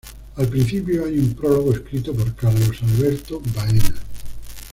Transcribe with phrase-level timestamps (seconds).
[0.37, 3.93] Al principio hay un prólogo escrito por Carlos Alberto Baena.